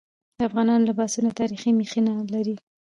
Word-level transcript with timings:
د 0.37 0.39
افغانانو 0.49 0.87
لباسونه 0.89 1.29
تاریخي 1.39 1.69
مخینه 1.79 2.13
لري. 2.33 2.55